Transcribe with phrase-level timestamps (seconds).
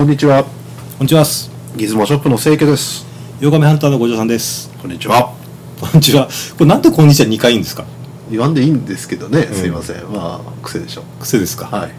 [0.00, 0.44] こんにちは。
[0.44, 0.50] こ
[1.00, 1.26] んにちは。
[1.76, 3.04] ギズモショップの清家です。
[3.38, 4.70] ヨガメハンターの五条さんです。
[4.80, 5.34] こんにちは。
[5.78, 6.26] こんにちは。
[6.56, 7.84] これなんでこんにちは2回言うんですか？
[8.30, 9.54] 言わんでいいんですけどね、うん。
[9.54, 9.96] すいません。
[10.10, 11.02] まあ癖でしょ。
[11.20, 11.66] 癖ですか？
[11.66, 11.92] はい。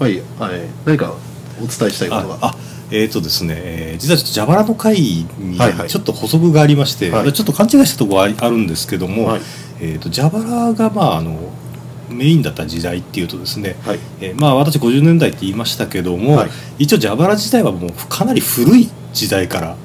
[0.00, 0.60] まあいいやはい。
[0.86, 1.12] 何か
[1.58, 2.56] お伝えしたいことがああ
[2.90, 4.98] えーとですね、えー実はちょっと蛇腹の会
[5.38, 5.90] にはいはい。
[5.90, 7.30] ちょっと補足がありまして、はい。
[7.34, 9.40] ちょっと勘違いしたところありあるんですけども、はい。
[9.80, 11.38] えー、と蛇腹がまああの
[12.08, 13.98] メインだった時代っていうとですね、はい。
[14.20, 16.50] えーまあ私50年代って言いましたけども、はい。
[16.78, 19.76] 一応蛇腹自体はもうかなり古い時代から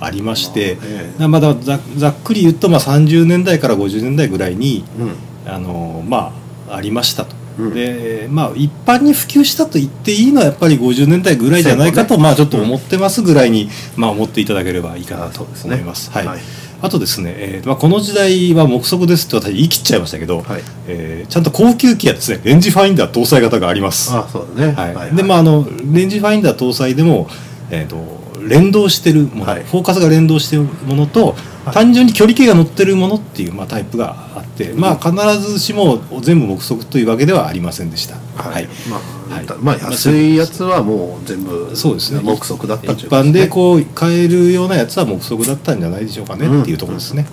[0.00, 0.76] ありまして、
[1.18, 5.14] まあまだざざっくり言うとまあ30年代から50年代ぐらいにうん。
[5.46, 6.32] あのま
[6.68, 7.39] あありましたと。
[7.58, 7.74] うん。
[7.74, 12.22] でまあ一般に普及したと言っていいのはやっぱり50年代ぐらいじゃないかと、ね。
[12.22, 16.10] まあちょっと思ってますぐらいに、まあ思っていただければいいかなと思います。
[16.10, 16.26] はい。
[16.26, 16.40] はい。
[16.82, 20.62] あとですね、えーまあ、この時代は目測ですって私言い切っちゃいましたけど、はい。
[20.86, 24.10] えーちゃんと高級機やですねレンジファインダー搭載型があります。
[24.12, 24.72] あそうだね。
[24.72, 25.14] はい。
[25.14, 27.28] でまああのレンジファインダー搭載でも、
[27.70, 29.64] えー、と連動してるもの、はい。
[29.64, 31.36] フォーカスが連動してるものと、
[31.72, 38.16] 単純に距離計が乗ってるものっていう、まあ、タイプがあって、まあ必ずしも全部目測というわけではありませんでした。
[38.36, 38.96] はい、ま
[39.30, 39.46] あ、はい。
[39.60, 42.20] まあ安いやつはもう全部そうですね。
[42.22, 47.26] 目測だった一般でこう買えるようなやつは目測だったんじゃないでしょうかねうんっていうところですね。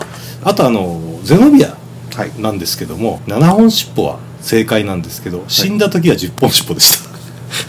[0.44, 1.78] あとあのゼノビア
[2.40, 7.04] なんですけども7本尻尾は正解なんですけど死んだ時は10本尻尾でし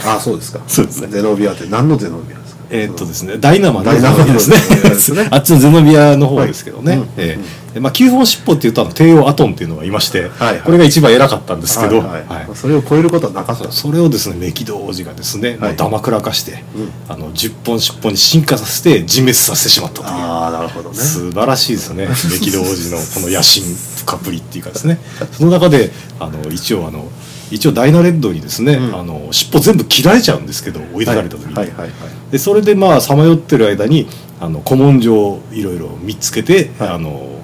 [0.02, 0.16] た。
[0.16, 0.60] あそうですか。
[0.66, 1.08] そうですね。
[1.08, 3.90] ゼノビアって何のゼノビアえーっとですね、ダイナマンで
[4.38, 5.22] すね。
[5.22, 5.28] ね。
[5.32, 6.92] あっちのゼノビアの方ですけどね。
[6.92, 7.00] はい。
[7.00, 7.08] うん。
[7.16, 10.60] えーでまあ、9本尻尾っていうとあの帝王アトンっていうのがいまして、はいはい。
[10.60, 12.46] これが一番偉かったんですけど、はいはいはい。
[12.54, 13.70] それを超えることはなかった。
[13.70, 15.76] それをですね、メキド王子がですね、はい。
[15.76, 16.90] ダマくらかして、うん。
[17.08, 20.08] あの10本尻尾に進化させて自滅させてしまったという。
[20.08, 20.96] ああなるほどね。
[20.96, 22.08] 素晴らしいですね。
[22.08, 23.64] メキド王子のこの野心
[23.98, 24.98] 深っぷりっていうかですね。
[25.32, 27.08] その中であの一応あの
[27.50, 28.94] 一応ダイナレッドにですね、うん。
[28.98, 31.92] あの尻尾全部切られちゃうんですけど追い出された時に、はいはいはいはい。
[32.32, 34.06] でそれでまあさまよってる間に
[34.40, 36.88] あの古文書をいろいろ見つけて、はい。
[36.88, 37.38] あの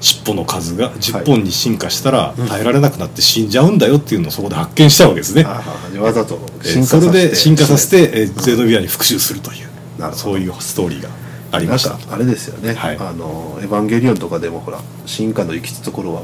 [0.00, 0.94] 尻尾の数がはい。
[0.96, 2.48] 10本に進化したらうん。
[2.48, 5.44] 耐えられなくなって死んじゃうんだよっていうのをそこで発見したわけですね。
[5.46, 5.62] あ
[5.96, 7.10] あわざとえ進化させて。
[7.10, 9.68] それで進化させて、えーゼノビアに復讐するという
[10.00, 10.16] なるほど。
[10.16, 11.08] そういうストーリーが
[11.52, 11.98] ありました。
[12.12, 12.96] あれですよね、はい。
[12.98, 16.22] あの「エヴァンゲリオン」とかでもほら進化の行き着くところは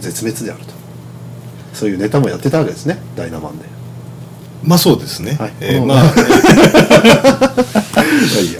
[0.00, 0.75] 絶滅であると
[1.76, 3.66] そういうネタもやってたわけですねダイナマンで。
[4.64, 5.52] まあそうですね、はい。
[5.60, 6.04] えーまあ。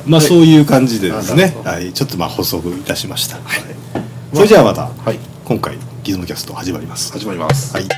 [0.07, 1.57] まあそういう感じでですね。
[1.65, 3.61] はい、ちょっとまあ補足いたしました、はい。
[3.95, 4.05] はい。
[4.35, 5.19] それじゃあまたはい。
[5.47, 7.11] 今回ギズモキャスト始まります。
[7.11, 7.75] 始まります。
[7.75, 7.87] はい。
[7.87, 7.89] キ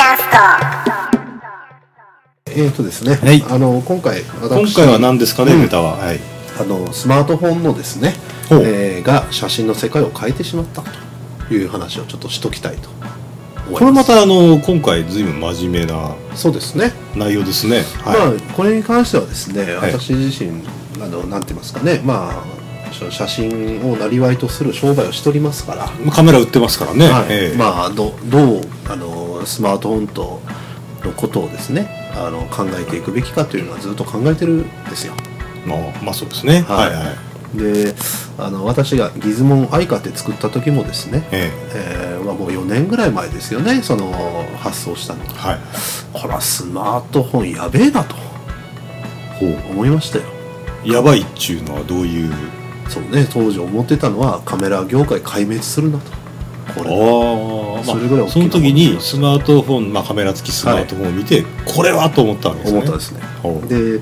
[0.00, 0.36] ャスト。
[2.46, 3.44] えーとですね、はい。
[3.48, 5.96] あの今回今私回は何ですかね、うんネタは。
[5.96, 8.14] はいあのスマートフォンのですね、
[8.50, 10.82] えーが写真の世界を変えてしまった
[11.48, 12.88] という話をちょっとしときたいと
[13.72, 16.92] これまたあの今回ずいぶん真面目なそうですね。
[17.16, 17.82] 内容ですね。
[18.04, 19.92] まはあこれに関してはですね、はい。
[19.92, 20.62] 私自身
[21.02, 22.02] あのなんて言いますかね。
[22.04, 22.44] ま
[22.90, 27.26] あし写真をなりわいとする商売をしておりますから、い、カメラ売ってますからね、はい。
[27.30, 27.56] ええ。
[27.56, 30.42] まあどどうあのスマートフォンと
[31.02, 35.14] のことをですねあの考えていくべきかというのはずっと考えてるんですよ。
[35.66, 36.62] まあ、まあそうですね。
[36.62, 36.90] はい。
[36.90, 37.58] はいはい。
[37.58, 37.94] で
[38.36, 42.18] あの私がギズモンアイカって作った時もですね、ええ。
[42.20, 44.12] ーまあ、もう4年ぐらい前ですよねその
[44.58, 45.24] 発送したの。
[45.26, 45.58] はい。
[46.12, 48.16] これはスマートフォンやべえなと。
[49.38, 50.24] ほ思いましたよ。
[50.84, 52.32] うやばいっちゅうのはどういう？
[52.88, 56.10] そうね当時思ってたのはカメラ業界壊滅するなと
[56.74, 56.90] これ。
[56.90, 62.78] ああ、まあ、それぐらい大きなその時にスマートフォン、まあ、カメラ付きスマートフォンを見て、これはと思ったわけですね。
[62.78, 63.20] 思ったんですね。
[63.68, 64.00] で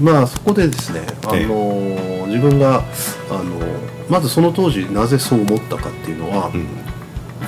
[0.00, 1.46] まあそこでですねあえ。
[1.46, 2.82] の自分が
[3.30, 3.60] あの
[4.08, 6.66] まずその当時なぜそう思ったかっていうのは、うん。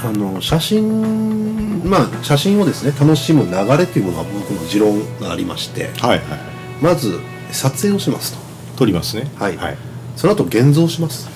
[0.02, 6.38] あの写真まあ写真をですね楽しむ流れっていうものは僕の持論がありましてはいはい。
[6.82, 7.20] まず
[7.52, 8.38] 撮影をしますと。
[8.76, 9.31] 撮りますね。
[9.36, 9.56] はい。
[9.56, 9.78] はい、
[10.16, 11.28] その後現像します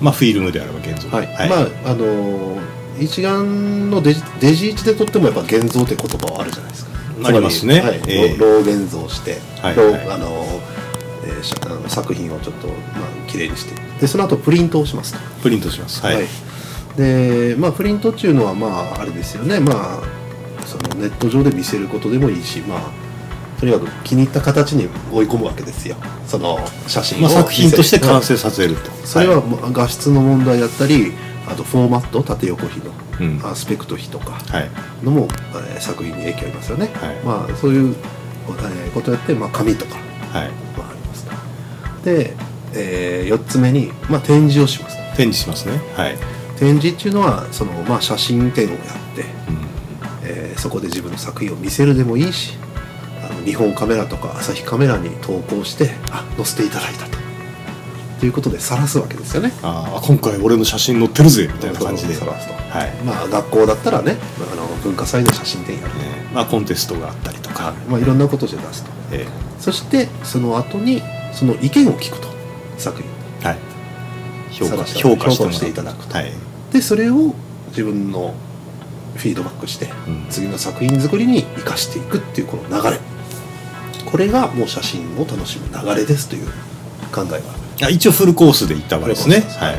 [0.00, 1.08] まあフィルムであれば現像。
[1.08, 2.58] はい、まああの
[2.98, 6.96] 一眼のデジデジ1で撮ってもやっぱ現像って言葉はあるじゃないですか。
[7.24, 7.80] ありますね。
[7.80, 8.02] はい。
[8.06, 8.36] ええ。
[8.36, 9.76] ロロー現像して、はい。
[9.76, 10.10] はい。
[10.10, 10.44] あの
[11.24, 13.74] えーしあの作品をちょっとまあ綺麗にして。
[14.00, 15.20] でその後プリントをしますと。
[15.42, 16.02] プリントします。
[16.02, 16.26] はい、
[16.96, 19.60] でまあプリントっていうのはまああれですよね。
[19.60, 20.02] まあ
[20.66, 23.05] そのネット上で見せることでもいいしまあ
[23.58, 25.96] とにかく気に入った形に追い込むわけですよ。
[26.26, 29.42] その写真をまあ、作品として完成成させると、それは
[29.72, 31.12] 画質の問題だったり
[31.46, 33.40] あとフォーマット縦横比のうん。
[33.46, 34.70] アスペクト比とかはい。
[35.02, 35.28] のも、
[35.70, 37.16] えー作品に影響ありますよね、はい。
[37.24, 40.50] まあそういう、えーことやって、まあ、紙とか、はい。
[40.76, 41.32] まあ、ありますと。
[42.04, 42.34] で、
[42.74, 44.96] え4つ目に、まあ、展示をします。
[44.96, 45.80] と展示しますね。
[45.96, 46.16] はい、
[46.58, 48.78] 展示っていうのはその、まあ、写真展をやっ
[49.16, 50.28] てうん。
[50.54, 52.58] ーそこで自分の作品を見せるでもいいし
[53.46, 57.16] 日本カメラとか朝日カメラに投稿してあ載せていただいたと。
[58.18, 59.52] ということで晒すわけですよね。
[59.62, 62.54] あー今回俺の写真載ってるぜみたいな感じで、晒すと。
[62.54, 62.92] はい。
[63.04, 64.16] まあ学校だったらね
[64.52, 66.04] あの文化祭の写真展やるとね
[66.34, 68.90] まあ、コンテストがあったりとか、まあ、いろんなことで出すと。
[69.12, 69.26] え
[69.60, 71.02] そしてその後に
[71.32, 72.28] その意見を聞くと
[72.78, 73.10] 作品。
[73.42, 73.58] えはい、
[74.50, 76.14] 評価評価していただくと。
[76.14, 76.32] はい。
[76.72, 77.34] でそれを
[77.68, 78.34] 自分の
[79.14, 80.26] フィードバックして、うん。
[80.30, 82.98] 次の作品作りに生かしていくっていうこの流れ
[84.06, 86.46] これがもう写真を楽しむ流れですという
[87.12, 89.40] 考えがあ一応フルコースで行ったわけですね。
[89.58, 89.78] はい。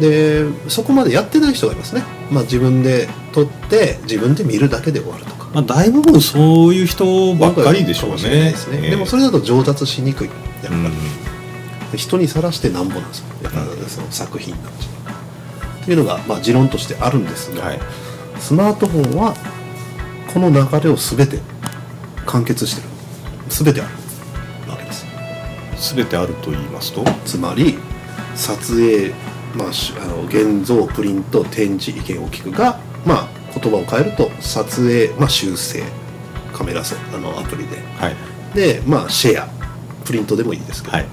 [0.00, 5.50] でそこまでやってない人がいますね、まあ、自分で撮って自分で見るだけで終わるとか。
[5.52, 8.22] まあ、大部分そういう人ばっかりでしょうね。
[8.52, 8.80] ですね。
[8.82, 8.90] ええ。
[8.90, 10.28] でもそれだと上達しにくい。
[10.28, 10.92] やっぱり、うん
[11.96, 14.90] 人にさらしてなんぼなんですよやっぱうんその作品なんですよ
[15.82, 17.80] っていうのが、まあ、持論としてあるんですが、はい。
[18.38, 19.34] スマートフォンは
[20.34, 21.38] この流れを全て
[22.26, 22.88] 完結してる
[23.48, 23.90] 全てある
[24.70, 25.06] わけです。
[25.94, 27.04] 全てあると言いますと？
[27.24, 27.78] つまり
[28.34, 29.12] 撮影、
[29.56, 33.28] まあ、しあの現像プリント展示意見を聞くが、まあ、
[33.58, 35.82] 言葉を変えると撮影、まあ、修正
[36.52, 37.76] カメラセあのアプリで。
[37.98, 38.16] はい。
[38.54, 39.48] で、まあ、シェア
[40.04, 41.06] プリントでもいいですけど、はい。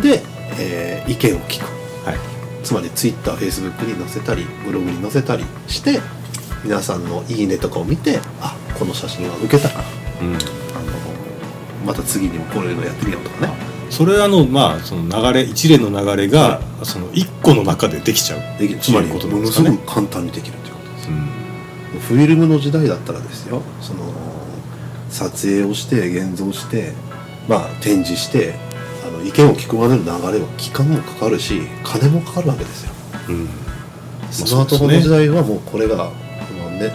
[0.00, 0.22] で、
[0.58, 1.66] えー意見を聞く。
[2.08, 2.18] はい。
[2.62, 6.00] つまり TwitterFacebook に載せたりブログに載せたりして
[6.64, 9.84] 皆さんの「いいね」とかを見てあこの写真は受けたから
[10.22, 10.38] うん
[11.84, 13.74] また次にもこういうのやってみようとかね。
[13.90, 18.58] それはあのまあその流れ一連の流れが、その一個の中でできちゃう。
[18.58, 19.76] できるつまりことなんものすですかね。
[19.76, 22.00] ごく簡単にできるということですうん。
[22.00, 23.62] フィルムの時代だったらですよ。
[23.80, 24.12] その
[25.10, 26.92] 撮影をして現像して
[27.48, 28.54] まあ展示して
[29.06, 32.92] あの意見を聞くまでの流れは期間もかかるし金もかかるわけですよ。
[33.28, 33.48] うん。
[34.32, 36.90] スマートフォンの時代はもうこれが、まあね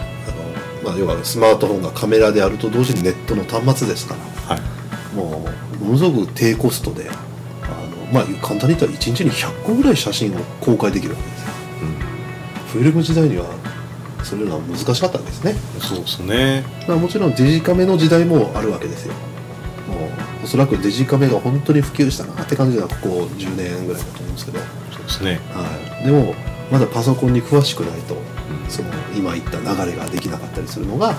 [0.84, 4.14] あのまあ、要はスマートフォンがカメラであると同時にネットの端末ですか
[4.48, 4.56] ら。
[4.56, 4.79] はい
[5.14, 5.44] も
[5.80, 11.50] うものすごく低コストであの、まあ、簡単に言ったら1日に100個ぐらい写真を公開できるわけですよ。
[12.72, 13.46] フィルム時代には
[14.22, 15.54] そういうのは難しかったんですね。
[15.74, 16.64] うん、そうですね。
[16.86, 19.14] まあ、もちろんデジカメの時代もあるわけですよ。
[19.88, 24.58] もうおそらくデジカメが本当に普及したなって感じがここ10年ぐらいだと思うんですけど、
[24.92, 26.34] そうですね、はい、でも
[26.70, 31.12] まだパソコンに詳しくないとうんその今言った流れができなかったりするのが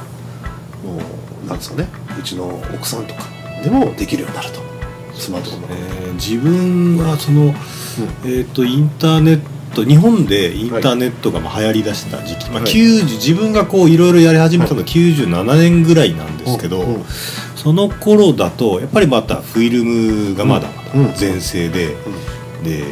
[0.84, 1.00] も
[1.44, 1.90] うなんですかね。
[2.18, 4.62] うちの奥さんとかでもできるようになると。
[5.14, 7.54] スマートフォンえー自分はその、
[8.26, 9.42] えー、とインターネッ
[9.74, 17.04] ト日本でインターネットがまあ流行りだした時期、まあ、はい90自分がこういろいろやり始めたのが97年ぐらいなんですけど、うんうん。
[17.56, 21.14] その頃だとやっぱりまたフィルムがまだまだうん。
[21.14, 21.96] 全盛で、
[22.64, 22.84] で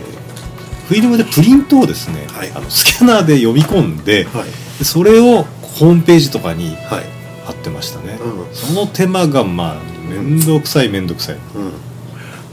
[0.88, 2.52] フィルムでプリントをですね、はい。
[2.52, 4.84] あのスキャナーで読み込んではい。
[4.84, 7.20] それをホームページとかにはい。
[7.46, 8.56] 貼ってましたね、うん。
[8.56, 11.42] その手間がまあ面倒くさい面倒くさい、うん。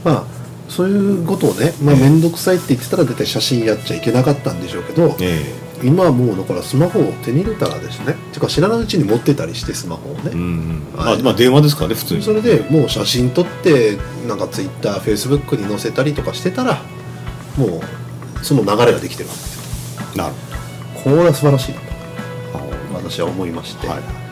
[0.03, 0.23] まあ
[0.69, 2.01] そういうことをねまあええ。
[2.01, 8.13] 面倒くさいって言ってたら大体写真やっちゃいけなかったんでしょうけど、え今はもうだからスマホを手に入れたらですね。
[8.31, 10.21] ていうか知らないうちに持ってたりしてスマホをね。
[10.25, 10.83] え、うんうん。
[10.95, 11.23] まあ、はい。
[11.23, 12.23] まあ電話ですからね普通に。
[12.23, 16.81] それでもう写真撮ってなんか TwitterFacebook に載せたりとかしてたら
[17.55, 17.81] も
[18.41, 20.23] うその流れができてるわけですよ。
[20.23, 20.35] なる
[21.03, 24.26] これは素晴らしいなとほど私は思いまして、はい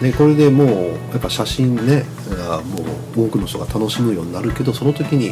[0.00, 0.68] でこれでもう
[1.10, 2.78] やっぱ写真ねがも
[3.16, 5.30] う多くの人が楽しむようになるけどその時に、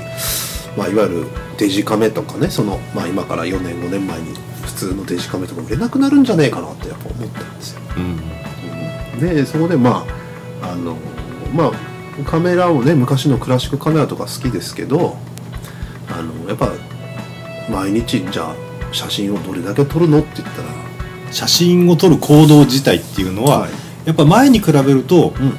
[0.77, 7.81] まあ、いわゆるデジカメとかねその、まあ、今から4年5年前に普通のデジカメとか売れなくなるんじゃねえかなってやっぱ思ったんですよ。
[7.97, 9.21] うん。
[9.21, 10.07] でそこでま
[10.63, 10.97] ああの
[11.55, 11.73] まあ
[12.25, 15.17] カメラをね昔のクラシックカメラとか好きですけど
[16.11, 16.71] あのやっぱ
[17.71, 18.55] 毎日じゃあ
[18.93, 20.69] 写真をどれだけ撮るのって言ったら、
[21.31, 25.53] 写真を撮る行動自体っていうのは、はいやっぱ前に比べるとうん、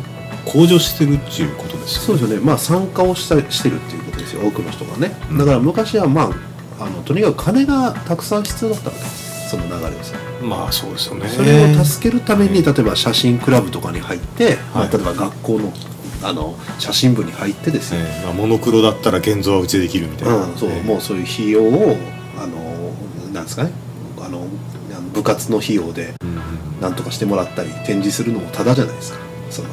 [0.44, 2.08] 向上してるっていうことですよね。
[2.08, 2.44] そうですよね。
[2.44, 4.42] まあ参加をしたしてるっていうことですよ。
[4.42, 5.16] 多くの人がね。
[5.30, 5.38] うん。
[5.38, 6.32] だから昔はま
[6.80, 9.02] ああのとにかく金がたくさん必要だったわけ。
[9.02, 10.16] ですその流れをさ。
[10.42, 11.28] まあそうですよね。
[11.30, 15.72] それを助けるために例えば写真クラブとかに入って、まあはい例えば学校の
[16.24, 18.26] あの写真部に入ってですね、ええ。
[18.26, 20.82] まあ、モノクロだったら現像はうちでできるみたいな、うん、そう、ええ。
[20.82, 21.96] もうそういう費用を
[22.36, 23.72] あのなんですかね。
[24.20, 24.48] あの
[24.98, 26.39] あの部活の費用でうん
[26.80, 29.20] うんなんとかしてもらったり展示するのもタダじゃないですか。
[29.50, 29.68] その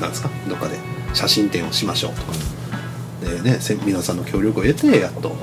[0.00, 0.30] なんですか？
[0.48, 0.76] どっかで
[1.14, 2.32] 写真展をしましょうとか。
[3.20, 5.36] でねせ皆さんの協力を得てやっと、ね、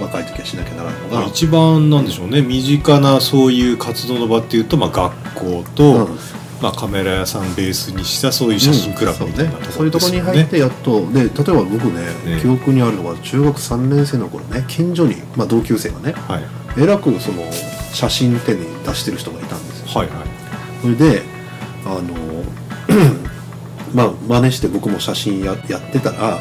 [0.00, 2.42] 若い時はしなきゃならないのが、まあ一番なんでしょうね。
[2.42, 6.18] 身近なそういう活動の場っていうと、まあ、学校と、うん。
[6.60, 9.72] まあ、カメラ屋さんベースにしたそういう写真クラブみたいなところね,、うん。
[9.72, 16.42] そういうところに入ってやっとで例えば僕ねね記憶にあるのが中学3年生の頃ね近所に、まあ、同級生がねはい、
[16.82, 17.44] えらくその
[17.92, 20.28] 写真展に出してる人がいたんではいはい。
[20.82, 21.22] それで
[21.84, 22.14] ああの
[23.94, 26.38] まあ真似して僕も写真ややってたら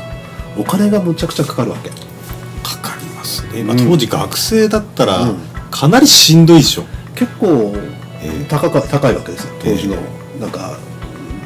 [0.57, 1.89] お金がむちゃくちゃかかるわけ。
[1.89, 5.37] かかりますね、まあ、うん当時学生だったらうん。
[5.69, 6.85] かなりしんどいでしょ、
[7.15, 7.73] 結構
[8.21, 9.43] ええ高か高いわけです。
[9.43, 9.95] よ当時の、
[10.39, 10.77] なんか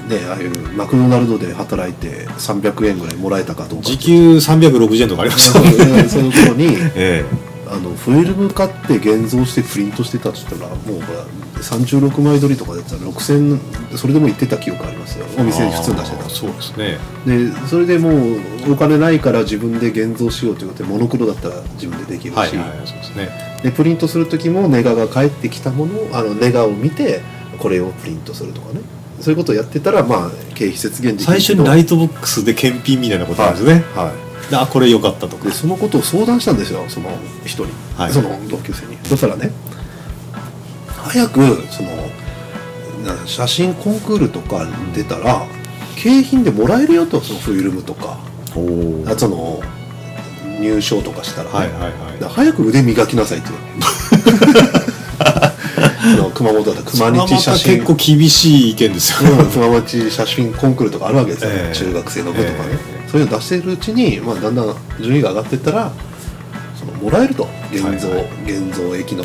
[0.08, 6.08] ねああいうマクドナルドで働いて300円ぐらいもらえたかどうか時給360円とかありましたもんね。
[6.08, 7.26] その頃に え
[7.72, 11.24] あのフィルム買って現像してプリントしてたって言ったらもうほら
[11.62, 15.26] 36枚撮りとかでやったら6000それでも行ってた記憶ありますよ。
[15.38, 16.98] おえ店に普通に出してあーそうですね。
[17.24, 23.30] たでそれでもうお金ないから自分で現像しようということでモノクロだったら自分でできるし、はいはいそうですね。
[23.64, 27.22] でプリントする時もネガが返ってきたものをあのネガを見て
[27.58, 28.82] これをプリントするとかね。
[29.22, 34.31] そういうことをやってたらまあ経費節減できる最初にライイトボックスで検品みたいなことなんですね、はい。
[34.31, 35.46] であこれ良かったとか。
[35.46, 37.10] でそのことを相談したんですよその
[37.44, 38.14] 一人、はい。
[38.14, 38.98] その同級生に。
[39.04, 39.52] そしたらね
[40.88, 41.40] 早く
[41.72, 41.90] その
[43.06, 45.46] な写真コンクールとか出たら
[45.96, 48.18] 景品でもらえるよとそのフィルムとか。
[49.08, 49.62] あその
[50.60, 51.50] 入賞とかしたら。
[51.50, 51.92] ね、はいはいはい。
[52.30, 53.50] 早く腕磨きなさいって
[56.34, 57.76] 熊本だったら熊日写真。
[57.78, 61.76] 結構厳しい意見ですよ、うん、熊町写真コンクールとかあるわけですよ、ええ。
[61.76, 65.92] 中学生の部とかね、えそういうの出してるうちに、まあ、だんだん順位が上がっていったら
[66.76, 67.48] そのもらえると。
[67.72, 69.24] 現像、はいは現像液の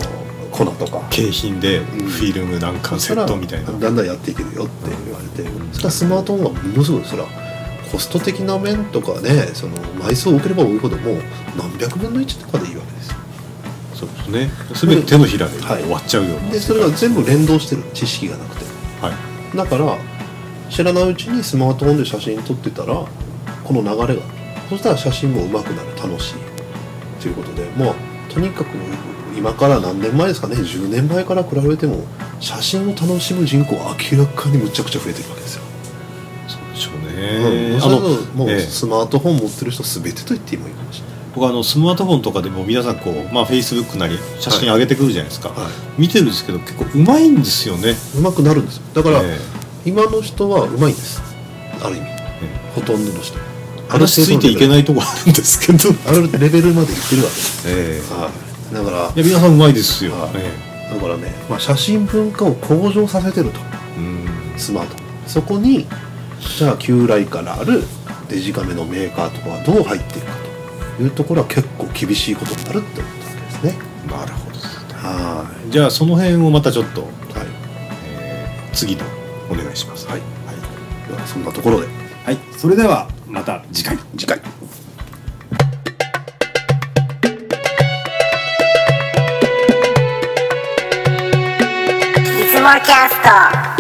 [0.50, 1.06] 粉とか。
[1.10, 1.84] 景品でん。
[1.84, 5.48] フィルム何巻セットみたいな、だんだんやっていけるよって言われて。
[5.72, 7.28] それはスマートフォンはものすごいそれは
[7.92, 11.16] コスト的な面とかねその枚数を多ければ多いほどもう
[11.56, 13.16] 何百分の1とかでいいわけですよ。
[13.94, 14.50] そうですね。
[14.74, 15.82] 全て手のひらではい。
[15.82, 17.84] 終わっちゃうような、でそれが全部連動してる。
[17.94, 18.64] 知識がなくて。
[19.00, 19.12] は
[19.54, 19.56] い。
[19.56, 19.96] だから
[20.68, 23.06] 知らないうちにスマートフォンで写真撮ってたら
[23.66, 24.23] この流れが。
[24.70, 25.88] そしたら写真も上手くなる。
[25.96, 26.35] 楽しい。
[27.20, 27.64] ということで。
[27.76, 27.94] まあ
[28.32, 28.68] とにかく
[29.37, 30.56] 今から何年前ですかね。
[30.56, 32.04] 10年前から比べても
[32.40, 35.62] 写真を楽しむ人口は明らかにむちゃくちゃ増えてるわけですよ、
[36.49, 37.73] そうでしょううん。
[37.75, 38.00] ね、それは
[38.35, 38.61] もうええ。
[38.61, 41.16] スマートフォン持ってる人全てと言ってもいいかもしれない。
[41.35, 46.00] 僕あのスマートフォンとかでも皆さんこうまあフェイスブックなり写真上げてくるじゃないですか、はい。
[46.00, 47.94] 見てるんですけど結構うまいんですよね。
[48.14, 48.82] 上手くなるんですよ。
[48.94, 49.38] だから、え
[49.85, 51.23] 今の人は上手いんです。
[51.82, 52.06] ある意味。
[52.08, 52.73] え。
[52.75, 53.38] ほとんどの人
[53.88, 55.90] 話ついていけないいとこあるんですけど。
[56.06, 58.30] あるレベルまでいってるわけです、えは
[58.72, 60.30] い、だからえいや皆さんうまいですよ、はい。
[60.36, 63.60] えだからね、まあ、写真文化を向上させてると。
[64.56, 64.96] スマート。
[65.26, 65.86] そこに
[66.56, 67.82] じゃあ旧来からある
[68.28, 70.32] デジカメのメーカーとかはどう入っていくか
[70.96, 73.78] というところは結構厳しいことになるって思ったわけですね。
[74.08, 74.56] なるほど。
[74.56, 77.46] ですねはじゃあその辺をまたちょっと、いはい。
[78.06, 79.04] えー次の
[79.50, 80.06] お願いします。
[80.06, 80.20] はい。
[81.08, 81.86] ではそんなところで
[82.26, 83.97] はい、それではまた次回。
[84.18, 84.37] 次回。
[84.37, 84.40] い
[92.50, 93.75] つもキャスト